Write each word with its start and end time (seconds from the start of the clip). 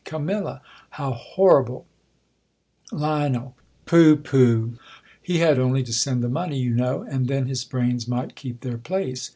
Cam. 0.03 0.27
How 0.27 1.11
horrible! 1.11 1.85
Lion, 2.91 3.51
Poh, 3.85 4.15
poh; 4.15 4.71
he 5.21 5.37
had 5.37 5.59
only 5.59 5.83
to 5.83 5.93
send 5.93 6.23
the 6.23 6.27
money, 6.27 6.57
you 6.57 6.73
know, 6.73 7.03
and 7.03 7.27
then 7.27 7.45
his 7.45 7.63
brains 7.63 8.07
might 8.07 8.33
keep 8.35 8.61
their 8.61 8.79
place. 8.79 9.29